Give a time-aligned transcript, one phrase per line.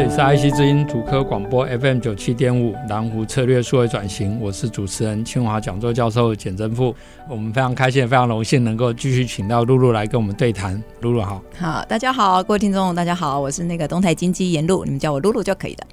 [0.00, 6.96] 这里是 IC 之音主科广播 FM 九七点五蓝湖策略数位转型，我是主持人清华讲座教授简正富。
[7.28, 10.82] 我们非常开心，非常荣幸能够继续请到露露来跟我们对谈。
[11.02, 15.86] 露露好，好，大家好，各位听众大家好，我是那个东台金鸡颜露，你们叫我露露就可以的。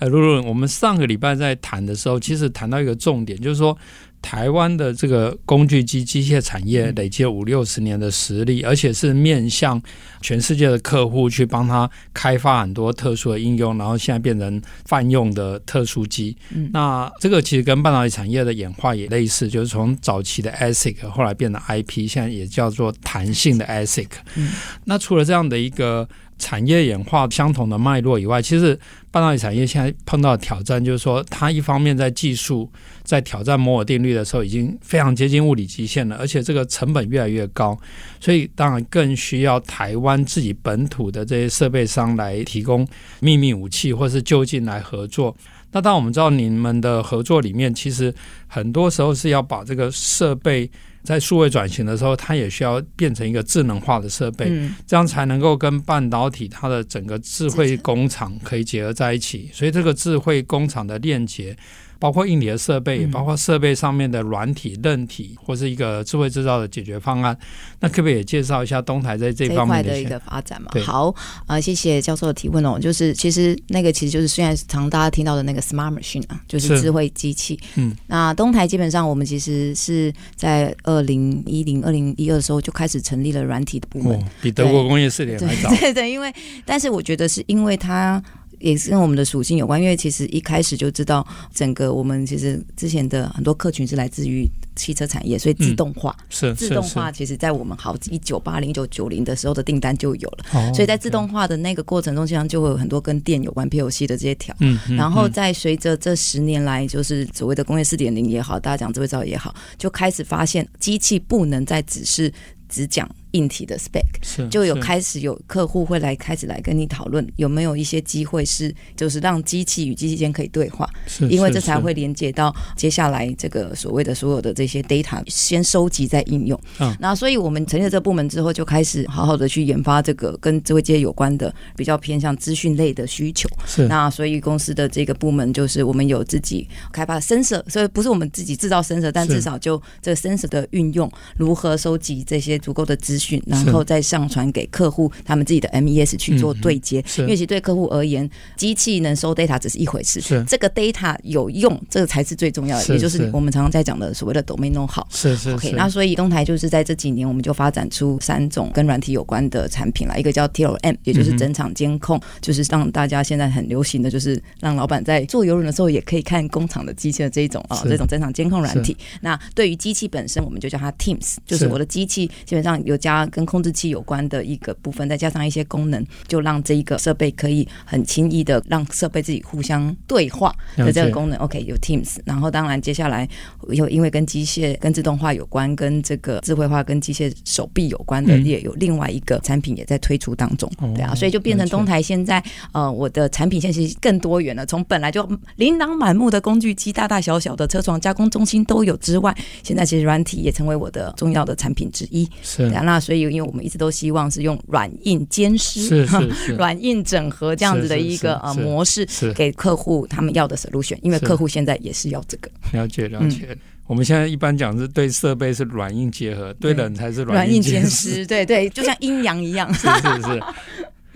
[0.00, 3.74] 呃，露露，我们上个礼拜在谈的时候，其实谈到一个重点，就是说。
[4.20, 9.80] 台湾的这个工具机机械产业累积了五六十年的实力，而且是面向
[10.20, 16.36] 全世界的客户去帮他开发很多特殊的应用，然后现在变成泛用的特殊机。
[16.52, 24.08] 嗯，那这个其实跟半导体产业的演化也类似，就是从早期的 ASIC 后来变成 IP，现在也叫做弹性的 ASIC。
[24.34, 24.50] 嗯，
[24.84, 26.08] 那除了这样的一个。
[26.38, 28.78] 产业演化相同的脉络以外，其实
[29.10, 32.70] 半导体产业现在碰到的挑战，就是说它一方面在技术
[33.02, 37.78] 在挑战摩尔定律的时候，已经非常接近物理极限了，而且这个成本越来越高，
[38.20, 42.86] 所以当然更需要台湾自己本土的这些设备商来提供
[43.20, 45.34] 秘密武器，或是就近来合作。
[45.72, 48.14] 那当我们知道你们的合作里面，其实
[48.46, 50.70] 很多时候是要把这个设备。
[51.06, 59.48] 在数位转型的时候，它也需要变成一个智能化的设备，嗯、这样才能够跟半导体它的整个智慧工厂可以结合在一起。
[59.52, 61.56] 所以这个智慧工厂的链接。
[61.98, 67.36] 包括硬体的设备，包括设备上面的软体、韧体，或是一个智慧制造的解决方案。
[67.80, 70.70] 那可不可以也介绍一下东台在这方面的，的一个发展嘛？
[70.84, 71.10] 好
[71.46, 72.78] 啊、呃，谢谢教授的提问哦。
[72.78, 77.58] 就是其实那个其实就是虽然常大家听到的那个 smart machine 啊，就是智慧机器。
[77.76, 85.68] 嗯，那东台基本上我们其实是在二零一零、二零一二的时候就开始成立了软体的部门，哦、比德国工业四点还早。
[85.70, 86.32] 对对，对，因为
[86.64, 88.22] 但是我觉得是因为它。
[88.58, 104.54] 也是跟我们的属性有关，因为其实一开始就知道，整个我们其实之前的很多客群是来自于汽车产业，所以自动化、嗯、是自动化，其实在我们好一九八零、一九九零的时候的订单就有了，哦、所以在自动化的那个过程中，实际上就会有很多跟电有关 POC 的这些条。
[104.60, 112.32] 嗯，嗯然后在随着这十年来，就是所谓的工业四点零也好，大家讲智慧制造也好，就开始发现机器不能再只是
[112.68, 113.08] 只讲。
[113.36, 120.88] 硬体的 spec 就有开始有客户会来开始来跟你讨论有没有一些机会是就是让机器与机器间可以对话，
[121.28, 126.58] 因为这才会连接到接下来这个所谓的所有的这些 data 先收集再应用。
[126.78, 133.46] 嗯，那所以我们成立了这个部门之后，就开始好好的去研发这个跟智慧街有关的比较偏向资讯类的需求。
[133.66, 143.25] 是，那所以公司的这个部门就是我们有自己开发 sensor，所以不是我们自己制造 sensor，但至少就这个 sensor 的运用如何收集这些足够的资讯。
[143.46, 150.44] 然后再上传给客户他们自己的 MES 去做对接，嗯、因为其实对客户而言，机器能收 data 只是一回事，是。
[150.44, 153.30] 这个 data 有用，这个才是最重要的，也就是。
[153.32, 155.04] 我们常常在讲的所谓的 domain know-how。
[155.10, 168.96] 是是 OK，那所以东台就是在这几年，我们就发展出三种跟软体有关的产品了，一个叫 TLM，也就是整场监控，嗯、就是让大家现在很流行的就是让老板在做游轮的时候也可以看工厂的机器的这一种啊，这种整场监控软体。
[169.20, 171.66] 那对于机器本身，我们就叫它 Teams，就是。
[171.66, 173.15] 我的机器基本上有加。
[173.26, 181.38] 跟控制器有关的一个部分，再加上一些功能，就让这一个设备可以很轻易的让设备自己互相对话的这个功能。
[181.38, 183.28] OK，有 Teams，然后当然接下来
[183.70, 190.68] 有因为跟机械、跟自动化有关，跟这个智慧化、跟机械手臂有关的，也有另外一个产品也在推出当中。
[190.94, 195.26] 对啊，所以就变成东台现在呃，我的产品线其实更多元了，从本来就
[195.56, 202.28] 琳琅满目的工具机，大大小小的车床加工中心都有之外，现在其实软体也成为我的重要的产品之一。
[202.42, 202.95] 是啊，那。
[202.98, 206.06] 所以，因为我们一直都希望是用软硬兼施、
[206.56, 210.96] 软硬整合这样子的一个呃模式，给客户他们要的 solution。
[211.02, 212.50] 因为客户现在也是要这个。
[212.72, 213.48] 了解了解。
[213.50, 218.26] 嗯、我们现在一般讲是对设备是软硬结合，对人才是软硬兼施。
[218.26, 219.72] 对对，就像阴阳一样。
[219.74, 220.42] 是是是。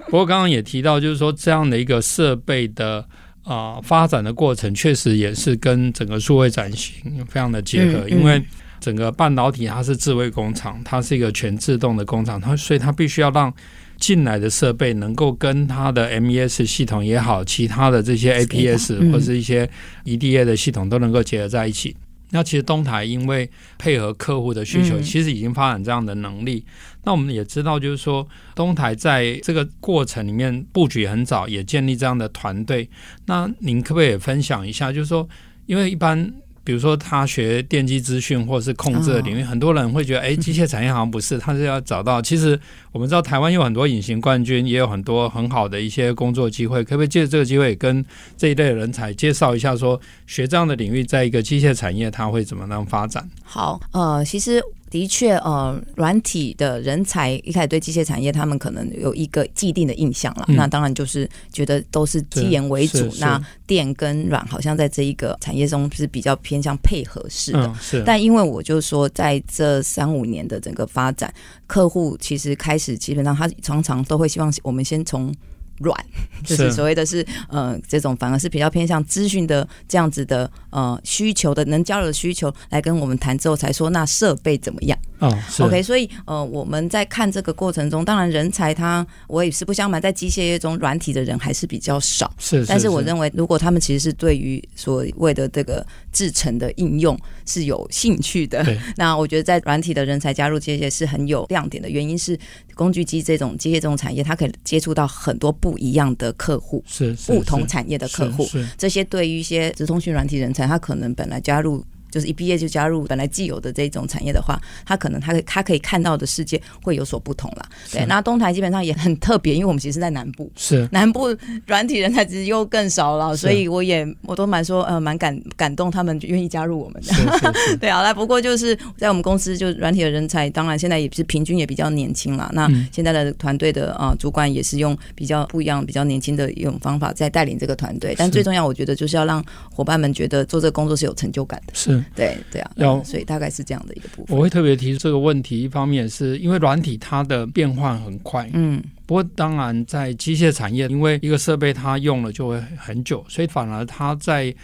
[0.07, 3.05] 不过刚刚也提到，就是说这样的一个设备的
[3.43, 6.95] 啊、呃、发展的过程，确实也是跟整个数位转型
[7.27, 8.43] 非常的结合，嗯、因为。
[8.81, 13.53] 整个半导体它是智慧工厂，它是一个全自动的工厂，它所以它必须要让
[13.99, 19.69] 进来的设备能够跟它的 MES 系统也好，其他的这些 APS 或者是一些
[20.05, 21.95] EDA 的系统都能够结合在一起。
[22.31, 26.65] 那其实东台因为配合客户的需求，嗯、其实已经发展这样的能力。
[27.05, 32.89] 那我们也知道，就是说东台在这个过程里面布局很早，也建立这样的团队。
[33.27, 35.29] 那您可不可以也分享一下，就是说，
[35.67, 36.33] 因为一般。
[36.63, 42.21] 比如说，他学电机资讯或者是控制的领域，哦、很多人会觉得，哎，机械产业好像不是，他是要找到。
[42.21, 42.59] 其实
[42.93, 46.85] 我们知道，台湾有很多隐形冠军，也有很多很好的一些工作机会。
[46.85, 48.05] 可不可以借这个机会，跟
[48.37, 53.29] 这一类的人才介绍一下，说学这样的领域，在一个机械产业，它会怎么样发展？
[53.43, 54.63] 好，呃，其实。
[54.91, 60.45] 的确，呃，软体的人才一开始对机械产业，他们可能有一个既定的印象了。
[60.49, 67.67] 嗯、那当然就是觉得都是机研为主，那电跟软好像在这一个产业中是比较偏向配合式的。
[67.67, 68.03] 嗯、是。
[68.05, 71.33] 但因为我就说，在这三五年的整个发展，
[71.69, 75.33] 客户其实开始基本上他常常都会希望我们先从。
[75.81, 76.07] 软
[76.45, 84.99] 就是所谓的是呃这种反而是比较偏向资讯的这样子的呃需求的能交流的需求来跟我们谈之后才说，那设备怎么样？
[85.21, 98.65] 哦，OK，所以呃我们在看这个过程中，当然人才他我也是不相瞒，在机械业中软体的人还是比较少，是，是，但是我认为如果他们其实是对于所谓的这个制成的应用是有兴趣的，
[98.97, 102.39] 那我觉得在软体的人才加入机械是很有亮点的，原因是
[102.75, 105.77] 工具机这种机械这种产业，它可以接触到很多不。
[105.81, 108.47] 一样的客户，是，是不同产业的客户，
[108.77, 111.83] 这些对于一些直通讯软体人才，他可能本来加入。
[112.11, 117.67] 就是一毕业就加入本来既有的这种产业的话，他可能他他可以看到的世界会有所不同了。
[117.91, 121.37] 对，那东台基本上也很特别，因为我们其实是在南部，是南部
[121.67, 127.13] 软体人才其实又更少了，所以我也我都蛮说呃蛮感感动，他们愿意加入我们的。
[127.13, 132.51] 是是是 对啊，来不过就是在我们公司就软体的人才，当然现在也是平均也比较年轻了。
[132.53, 141.73] 那现在的团队的啊、呃、主管也是用比较不一样、比较年轻的一种方法在带领这个团队，但最重要我觉得就是要让伙伴们觉得做这个工作是有成就感的。
[141.75, 142.00] 是。
[142.15, 144.37] 对对啊，要所以大概是这样的一个部分。
[144.37, 154.55] 我会特别提出这个问题，一方面是因为软体它的变换很快，嗯，不过当然在机械产业，因为一个设备它用了就会很久，所以反而它在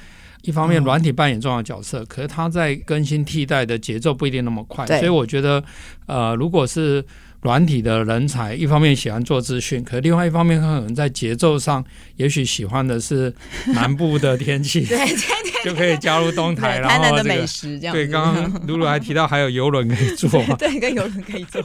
[0.42, 5.62] 一方面软体扮演重要角色，可是它在更新替代的节奏不一定那么快，所以我觉得
[6.06, 7.04] 呃，如果是。
[7.46, 11.84] 软体的人才，一方面喜欢做资讯，可另外一方面可能在节奏上，
[12.16, 13.32] 也许喜欢的是
[13.72, 17.46] 南部的天气， 对，对，对，就可以加入东台，然后这个。
[17.92, 20.28] 对，刚刚露露还提到还有游轮可以坐，
[20.58, 21.62] 对，跟游轮可以坐。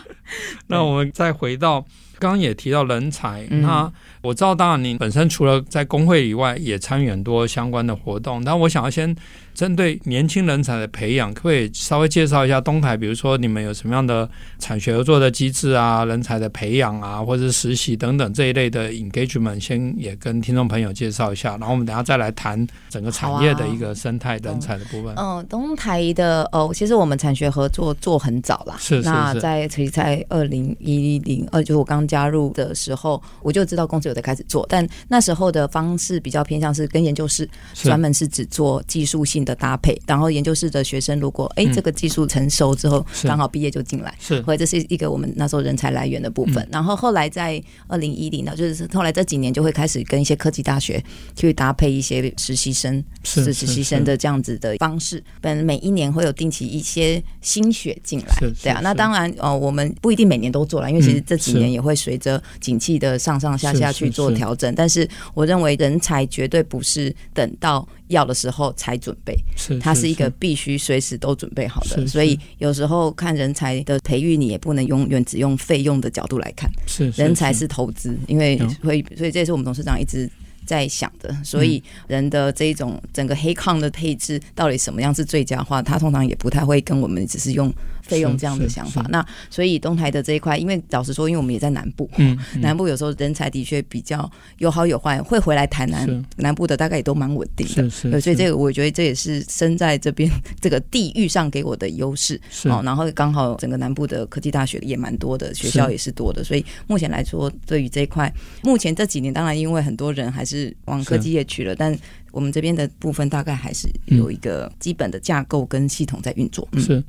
[0.68, 1.80] 那我们再回到
[2.18, 3.90] 刚刚也提到人才，那
[4.20, 9.16] 我知道，当然您本身除了在工会以外，也参与很多相关的活动，但我想要先。
[9.56, 12.94] 针对年轻人才的培养，可不可以稍微介绍一下东台？
[12.94, 16.04] 比如说，你们有什么样的产学合作的机制啊？
[16.04, 21.52] 人才的培养啊，或者是实习等等这一类的 engagement，先也跟听众朋友介绍一下。
[21.52, 25.14] 然后我们等下再来谈整个产业的一个生态人才的部分。
[25.16, 28.76] 嗯、呃，东台的哦，其实我们产学合作做很早啦。
[28.78, 29.08] 是，是，是。
[29.08, 46.62] 那在其实在二零一零二，就是我刚加入的时候，我就知道公司有在开始做，但那时候的方式比较偏向是跟研究室，专门是只做技术性的搭配，然后研究室的学生如果哎、欸、这个技术成熟之后，刚、嗯、好毕业就进来，是，或者这是一个我们那时候人才来源的部分。
[46.64, 51.02] 嗯、然后后来在二零一零呢，就是后来这几年就会开始跟一些科技大学
[51.34, 55.22] 去搭配一些实习生，是实习生的这样子的方式。
[55.40, 58.26] 本每一年会有定期一些新血进来，
[58.62, 58.80] 对啊。
[58.82, 64.74] 那当然呃，我们不一定每年都做了，因为其实这几年也会随着景气的上上下下去做调整。
[64.74, 67.86] 但是我认为人才绝对不是等到。
[68.08, 80.30] 要的时候才准备，是它是一个必须随时都准备好的，所以有时候看人才的培育，你也不能永远只用费用的角度来看，是人才是投资，因为会，所以这也是我们董事长一直
[80.64, 87.72] 在想的，所以人的这一种整个黑抗的配置到底什么样是最佳化，他通常也不太会跟我们只是用。
[88.06, 102.40] 费用这样的想法，那所以东台的这一块，因为老实说，因为我们也在南部，嗯嗯、南部有时候人才的确比较有好有坏，会回来台南南部的大概也都蛮稳定的，所以这个我觉得这也是身在这边这个地域上给我的优势。
[102.64, 108.32] 哦，然后刚好整个南部的科技大学也蛮多的，学校也是多的，所以目前来说，对于这一块，
[108.62, 111.96] 目前这几年当然因为很多人还是往科技业去了，但。
[112.36, 116.68] 我们这边的部分大概还是有一个基本的架构跟系统在运作。
[116.72, 117.02] 嗯、是，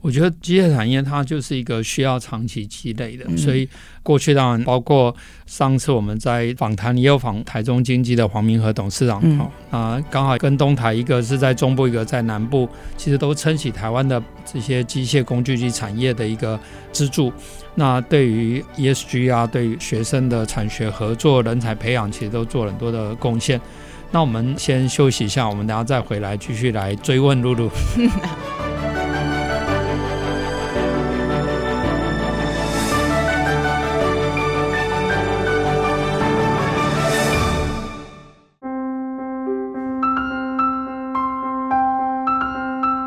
[0.00, 3.68] 我觉得机械产业它就是一个需要长期积累的，嗯、所以
[4.02, 9.38] 过去当然包括上次我们在访谈也有访台中经济的黄明和董事长，嗯、
[9.70, 16.58] 啊，刚好跟东台一个是在中部，一个在南部，其实都撑起台湾的这些机械工具机产业的一个
[16.90, 17.30] 支柱。
[17.74, 23.60] 那对于 ESG 啊，对于学生的产学合作、人才培养，其实都做了很多的贡献。
[24.12, 27.70] 那我们先休息一下，我们等下再回来继续来追问露露。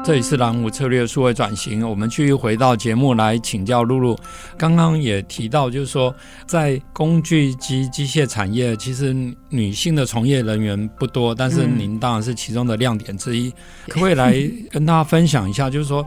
[0.03, 4.17] 这里是蓝湖策略数位转型，我们继续回到节目来请教露露。
[4.57, 6.13] 刚刚也提到，就是说
[6.45, 9.15] 在工具机机械产业，其实
[9.47, 13.47] 女性的从业人员不多，但是您当然是其中的亮点之一。
[13.47, 13.53] 嗯、
[13.87, 14.33] 可不可以来
[14.69, 16.05] 跟大家分享一下，就是说？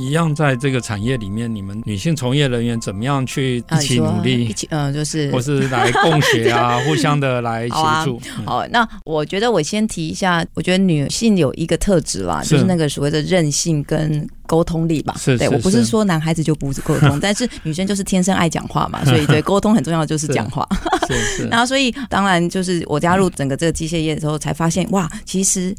[0.00, 4.46] 一样，在这个产业里面，你们女性从业人员怎么样去一起努力？
[4.46, 8.20] 一起，嗯，就是或是来共学啊， 互相的来协助。
[8.44, 15.14] 好、那我觉得我先提一下，我觉得女性有一个特质啦，就是那个所谓的韧性跟沟通力吧。
[15.18, 20.66] 是，对，我不是说男孩子就不是沟通， 但是女生就是天生爱讲话嘛， 所以对沟通很重要，就是讲话。
[21.06, 21.48] 是是。
[21.48, 25.74] 然后，所以当然就是我加入整个这个机械业的时候，才发现哇，其实。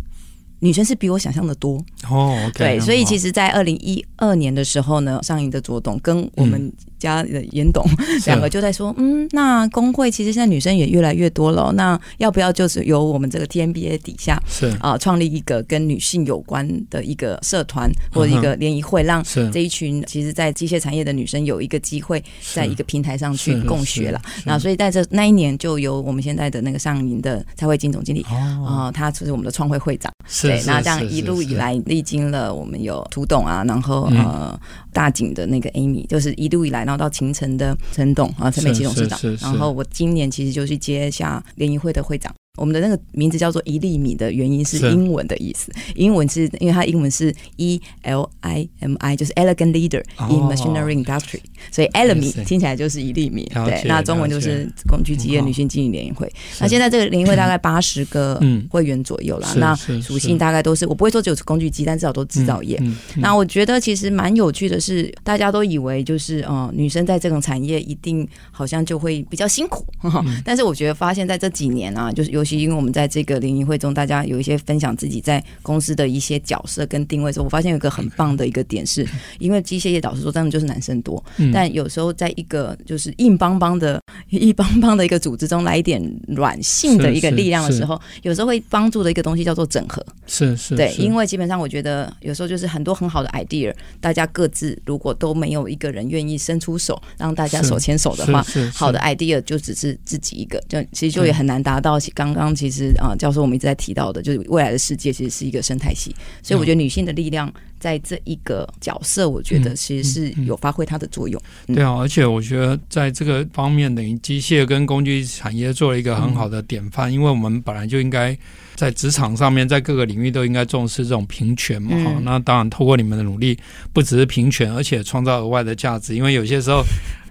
[0.62, 1.78] 女生是比我想象的多。
[2.08, 7.84] 哦，oh, okay, 对，所以其实，在二零一二年的时候呢，上银的左董跟我们家的严董
[8.28, 14.72] 两个就在说，嗯，那工会其实现在女生也越来越多了，那要不要就是由我们这个 TMBA 底下是。
[14.80, 24.22] 啊，创立一个跟女性有关的一个社团或者一个联谊会，让这一群其实，在机械产业的女生有一个机会，在一个平台上去共学了。
[24.46, 28.24] 那所以在这那一年，就由我们现在的那个上银的蔡慧金总经理
[28.66, 30.12] 啊，他就是我们的创会会长。
[30.52, 34.60] 对，那这样一路以来历经了我们有涂董啊，然后呃
[34.94, 42.34] 大景的那个 Amy，就是一路以来，然后到秦晨的陈董啊，陈美琪董事长，然后我今年其实就去接下联谊会的会长。
[42.58, 51.40] 我们的那个名字叫做一粒米的原因是英文的意思，英文是因为它英文是 E L I M I，就是 Elegant Leader in Machinery Industry，
[51.72, 53.50] 所以 Elemi 听起来就是一粒米。
[53.54, 56.30] 对，那中文就是工具机业女性经营联谊会。
[56.60, 58.38] 那现在这个联谊会大概八十个
[58.70, 62.78] 会员左右啦，那属性大概都是我不会说只有工具机，但至少都制造业。
[63.16, 69.86] 那我觉得其实蛮有趣的是，大家都以为就是呃女生在这种产业一定好像就会比较辛苦，
[70.44, 72.41] 但是我觉得发现在这几年啊，就是有。
[72.42, 79.08] 尤其因为我们在这个联谊会中，大家有一些分享自己在公司的一些角色跟定位的时候，我发现有一个很棒的一个点是，
[79.38, 90.04] 因为机械业导师说真的就是男生多，但有时候在一个就是硬邦邦的、硬邦邦的一个组织中来一点软性的一个力量的时候，有时候会帮助的一个东西叫做整合。
[90.26, 98.44] 是是，对，因为基本上我觉得有时候就是很多很好的 idea，大家各自如果都没有一个人愿意伸出手让大家手牵手的话，
[98.74, 102.31] 好的 idea 就只是自己一个，就其实就也很难达到刚。
[102.34, 111.42] 刚刚其实啊，教授我们一直在提到的，就是未来的世界其实是一个生态系，所以我觉得女性的力量在这一个角色，我觉得其实是有发挥它的作用。
[111.68, 118.38] 对啊，而且我觉得在这个方面，等于机械跟工具产业做了一个很好的典范，因为我们本来就应该
[118.76, 121.96] 在职场上面，在各个领域都应该重视这种平权嘛。
[122.04, 123.58] 哈，那当然透过你们的努力，
[123.94, 126.84] 不只是平权，而且创造额外的价值，因为有些时候。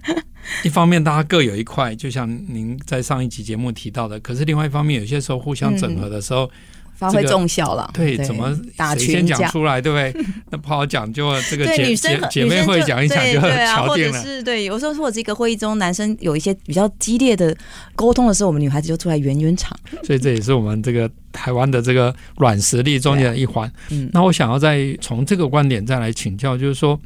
[0.63, 4.19] 一方面，大家各有一块，就像您在上一集节目提到的。
[4.19, 6.51] 可是另外一方面，有些时候互相整合的时候，嗯、
[6.95, 7.89] 发挥重效了。
[7.93, 8.53] 对，怎么
[8.97, 10.25] 谁先讲出来，对不对？
[10.49, 14.11] 那不好讲，就这个姐姐姐妹会讲一讲就很 敲定了。
[14.11, 17.55] 或者是对，有时候或者一个会议中，男生有一些比较激烈的
[17.95, 19.77] 沟通的时候，我们女孩子就出来圆圆场。
[20.03, 23.71] 所以这也是我们这个台湾的这个软实力中间的一环。
[23.89, 26.99] 嗯，那我想要再从这个观点再来请教，就是说。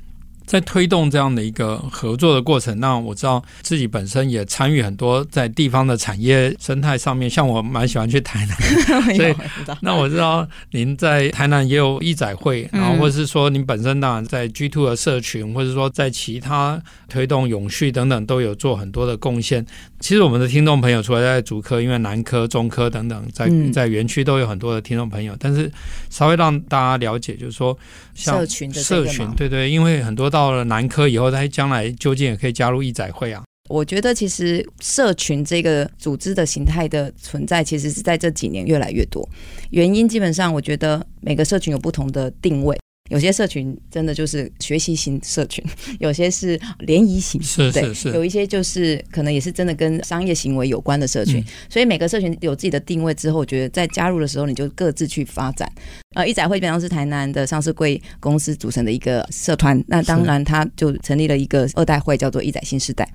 [0.46, 7.28] 在推动这样的一个合作的过程，那我知道自己本身也参与很多在地方的产业生态上面。
[7.28, 8.56] 像我蛮喜欢去台南，
[9.18, 9.34] 所以
[9.82, 19.66] 那我知道您在台南也有义载会，然后或者是说您本身当然在 G Two 的社群，或者说在其他推动永续等等都有做很多的贡献。
[20.00, 25.72] 其实我们的听众朋友除了在主科，因为南科、中科等等在在园区都有很多的听众朋友，但是
[26.12, 27.76] 稍微让大家了解，就是说
[28.14, 30.30] 像社群的社群，对对，因为很多。
[30.36, 33.42] 到了南科以后，他将来究竟也可以加入义载会啊？
[33.70, 39.26] 我觉得其实社群这个组织的形态的存在，其实是在这几年越来越多。
[39.70, 42.78] 原因基本上，我觉得每个社群有不同的定位。
[43.10, 45.64] 有些社群真的就是学习型社群，
[46.02, 51.42] 有些是联谊型，是是是，有一些就是可能也是真的跟商业行为有关的社群。
[51.70, 55.72] 所以每个社群有自己的定位之后，我觉得在加入的时候，你就各自去发展。
[56.16, 59.82] 呃，一载会基本上是台南的上市贵公司组成的一个社团。
[59.88, 63.08] 那当然，他就成立了一个二代会，叫做一载新时代。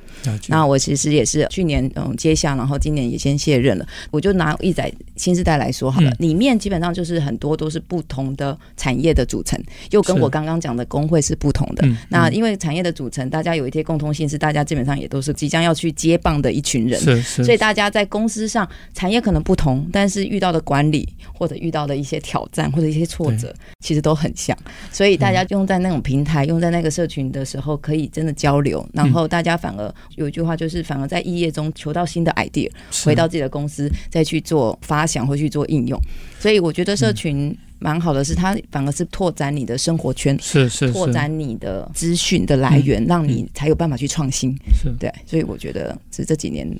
[0.49, 3.87] 那我其实也是去年嗯接下，然后今年也先卸任了。
[4.11, 9.59] 我就拿一载新时代来说好了，里面基本上就是很多都是不同的产业的组成，
[9.91, 11.89] 又跟我刚刚讲的工会是不同的。
[12.11, 17.01] 那因为产业的组成，大家有一些共通性，是大家基本上也都是即将要去接棒的一群人。
[17.01, 17.45] 是是。
[17.45, 24.57] 所以大家在公司上产业可能不同，但是遇到的管理或者遇到的一些挑战或者一些挫折，其实都很像。
[24.91, 28.87] 所以大家用在那种平台，用在那个社群的时候，可以真的交流。
[28.93, 32.71] 然后大家反而有一句话，就是反而在异业中求到新的 idea，
[33.05, 35.99] 回到自己的公司再去做发想或去做应用。
[36.39, 44.55] 所以我觉得社群蛮好的，是它反而是拓展你的生活圈，是是拓展你的资讯的来源，让你才有办法去创新。
[44.73, 46.71] 是对，所以我觉得是这几年。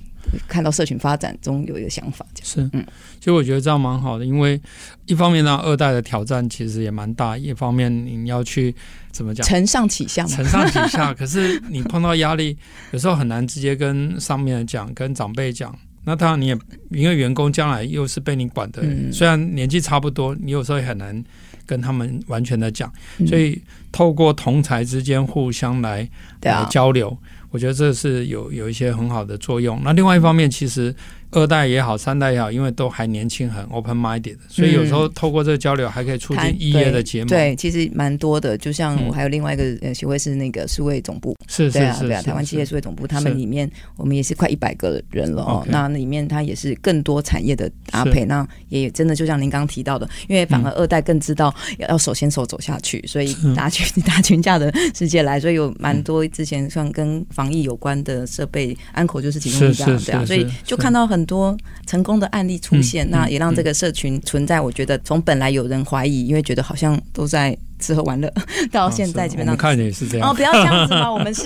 [0.47, 2.87] 看到社群发展中有一个想法，是嗯，
[3.19, 4.61] 其实我觉得这样蛮好的，因为
[5.07, 8.73] 一方面呢，二代的挑战其实也蛮大，一方面你要去
[9.11, 12.57] 怎么讲，承上启下，承上启下， 可是你碰到压力，
[12.93, 15.77] 有时候很难直接跟上面讲，跟长辈讲。
[16.05, 16.59] 那当然你也
[16.91, 21.25] 因为员工将来又是被你管的，嗯、虽然年纪差不多，你有时候也很难
[21.67, 22.93] 跟他们完全的讲，
[23.27, 23.61] 所以
[23.93, 26.09] 透过同才之间互相来
[26.43, 27.17] 来交流。
[27.51, 29.81] 我觉得这是有有一些很好的作用。
[29.83, 30.95] 那另外一方面，其实。
[31.33, 37.29] 二代也好，三代也好，因为都还年轻，很 open minded，所以有时候透过这个交流，还可以促进异业的结盟。
[37.29, 38.59] 对，其实蛮多的。
[38.59, 45.65] 就像我还有另外一个协会是那个数位总部，是对啊，对啊，台湾企业数位总部，他们里面我们也是快一百个人了哦。
[45.69, 59.41] 那里面它也是更多产业的搭配，那也真的就像您刚刚提到的，因为反而二代更知道要手牵手走下去，所以打群打群架的世界来，所以有蛮多之前像跟防疫有关的设备，安口就是。
[59.41, 61.21] 其中一家，对啊，所以就看到很。
[61.31, 61.57] 多
[61.87, 64.61] 成功的案例出现，那也让这个社群存在。
[64.61, 68.29] 我觉得从本来有人怀疑，因为觉得好像都在吃喝玩乐，
[68.73, 70.09] 到现在基本上看也是。
[70.09, 70.29] 这样。
[70.29, 71.45] 哦，不要这样子嘛，我们是，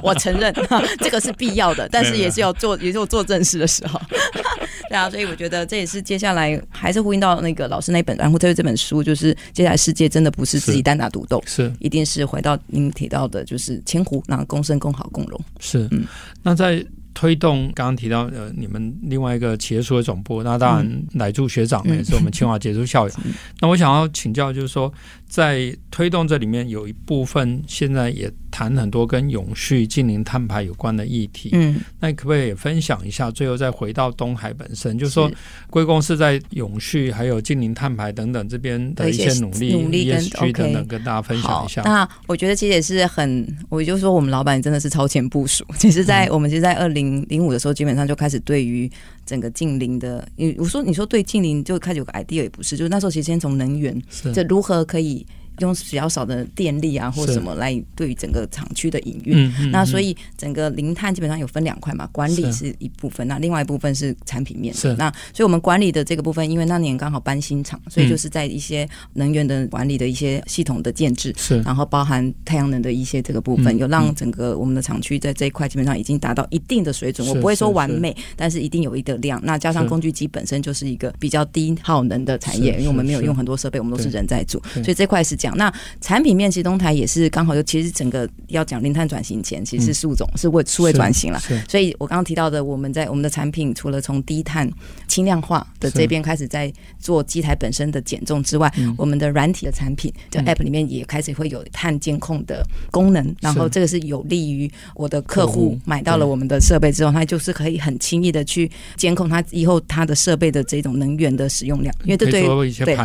[0.00, 0.54] 我承认
[1.00, 1.32] 这个是。
[1.32, 2.16] 必要的，但是。
[2.16, 2.40] 也 是。
[2.40, 2.98] 要做，也是。
[2.98, 4.00] 有做正事的时候。
[4.90, 15.40] 对啊，所以我觉得这也是接下来还是呼应到那个老师那本，然后这本书就是接下来世界真的不是自己单打独斗，是一定是回到您提到的，就是千湖，然后共生、共好、共荣。
[15.60, 16.04] 是，嗯，
[16.42, 16.84] 那在。
[17.16, 23.14] 推动刚刚提到呃，你们另外一个企业数位总部，那当然乃助学长也是我们清华杰出校友。
[23.62, 24.92] 那我想要请教，就是说。
[25.34, 31.50] 在推动这里面有一部分，现在也谈很多跟永续、近零碳排有关的议题。
[31.54, 33.32] 嗯，那可不可以也分享一下？
[33.32, 35.28] 最后再回到东海本身，就是说
[35.70, 41.82] 贵公司在永续、还有近零碳排等等这边的一些努力、努力跟 ESG 等等，跟大家分享一下。
[41.82, 45.66] 那我觉得其实也是很，我就说我们老板真的是超前部署。
[45.76, 48.88] 其实，在我们其实，在二零零五的时候，基本上就开始对于
[49.24, 54.00] 整个近邻的，你我说你说对近邻就开始有个 idea 也不是，就是那时候其实先从能源，
[54.34, 55.26] 这如何可以。
[55.58, 59.70] 用比较少的电力啊，或者什么来对于整个厂区的营运。
[59.70, 64.74] 那所以整个零碳基本上有分两块嘛，管理是一部分，那另外一部分是产品面。
[64.74, 77.26] 是那所以我们管理的这个部分，因为那年刚好搬新厂，所以就是在一些能源的管理的一些系统的建制，是然后包含太阳能的一些这个部分，有让整个我们的厂区在这一块基本上已经达到一定的水准。
[77.28, 79.40] 我不会说完美，但是一定有一个量。
[79.44, 85.36] 那加上工具机本身就是一个比较低耗能的产业，因为我们没有用很多设备，我们都是人在做，所以这块是。
[85.44, 91.38] 讲那产品面，其实东台也是刚好，就其实整个要讲零碳转型前，其实是数总是为数位转型了。
[91.68, 94.66] 所以我刚刚提到的，我们在我们的产品除了从低碳
[95.06, 103.36] 轻量化的这边开始在做机台本身的减重之外，我们的软体的产品就 App 里面也开始会有碳监控的功能。
[103.42, 112.48] 然后这个是有利于我的客户买到了我们的设备之后，他就是可以很轻易的去监控他以后他的设备的这种能源的使用量，因为这对
[112.86, 112.96] 对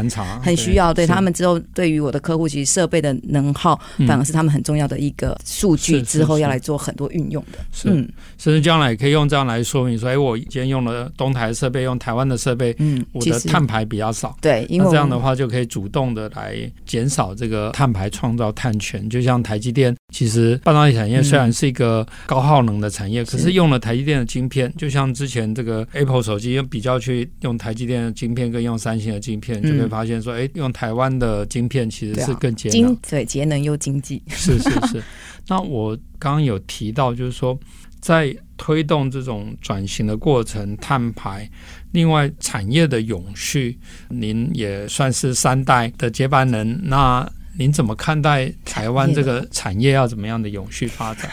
[0.41, 2.28] 很需要对他们之后对于我的。
[2.29, 3.75] 客户其实设备的能耗
[4.07, 7.57] 反而是他们很重要的一个数据，之后要来做很多运用的。
[7.71, 7.89] 是，
[8.37, 14.37] 甚至将来也可以用这样来说明说：哎，我今天用了东台设备，用台湾的设备，嗯，我的碳排比较少。
[14.41, 19.09] 对，因为这样的话就可以主动的来减少这个碳排，创造碳权。
[19.09, 32.18] 就像台积电，其实半导体产业虽然是一个高耗能的产业，可是用了台积电的晶片，就像之前这个 Apple 手机用比较去用台积电的晶片跟用三星的晶片，就会发现说：哎，用台湾的晶片其实。
[32.25, 34.21] 是更节能，对，节能又经济。
[34.27, 35.03] 是是是。
[35.47, 37.57] 那我刚刚有提到，就是说，
[37.99, 41.49] 在推动这种转型的过程，碳排，
[41.91, 43.77] 另外产业的永续，
[44.09, 46.79] 您也算是三代的接班人。
[46.83, 47.27] 那
[47.59, 51.29] 您怎么看待台湾这个产业要怎么样的永续发展？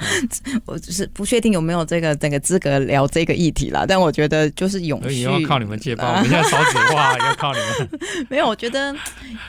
[0.64, 8.00] 我就是不确定有没有这个这个资格聊这个议题啦，但我觉得就是永续要靠你们接棒，我们现在少子化要靠你们。
[8.30, 8.96] 没有，我觉得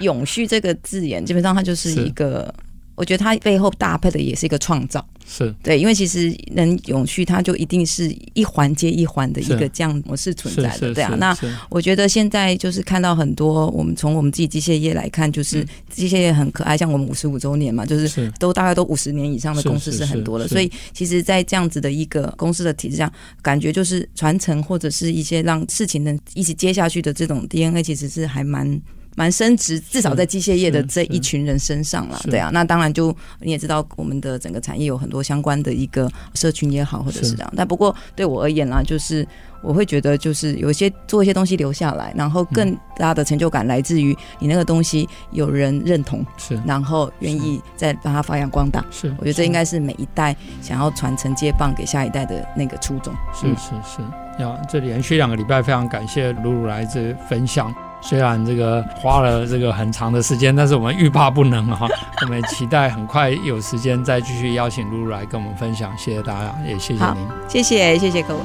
[0.02, 2.54] 永续这个字眼，基本上它就是一个。
[3.00, 5.56] 我觉得它背后搭配的也是一个创造，是。
[5.64, 11.16] 对，因为其实能永续，它就一定是一环接一环的一个这样模式存在的，对啊。
[11.18, 11.34] 那
[11.70, 23.10] 我觉得现在就是看到很多，我们从我们自己机械业来看，就是机械业很可爱，像我们五十五周年嘛，就是都大概都五十年以上的公司是很多的，所以其实，在这样子的一个公司的体制上，
[23.42, 28.78] 感觉就是传承或者是一些让事情能一起接下去的这种 DNA，其实是还蛮。
[29.20, 32.50] 蛮升值，至少在机械业的这一群人身上了，对啊。
[32.54, 37.54] 那当然，就你也知道，我们的整个产业有很多相关的一个社群也好，或者是这样。
[37.54, 39.28] 但不过对我而言啦，就是
[39.62, 48.86] 我会觉得，就是有一些做一些东西留下来，然后更大的成就感来自于你那个东西有人认同，是，然后愿意再把它发扬光大。
[48.90, 53.14] 是，我觉得这应该是每一代想要传承接棒给下一代的那个初衷。
[53.34, 54.02] 是是是，
[54.42, 57.76] 要这连续两个礼拜，非常感谢露露来这分享。
[58.02, 61.88] 虽然这个花了这个很长的时间，但是我们欲罢不能哈，
[62.24, 65.96] 我们期待很快有时间再继续邀请露露来跟我们分享。
[65.98, 68.40] 谢谢大家，也谢谢您，谢谢谢谢各位。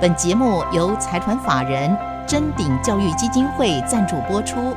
[0.00, 4.76] 本节目由财团法人臻鼎教育基金会赞助播出，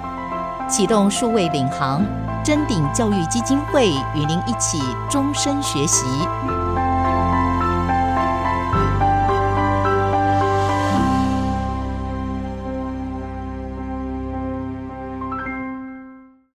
[0.68, 2.04] 启动数位领航，
[2.44, 6.06] 臻鼎教育基金会与您一起终身学习。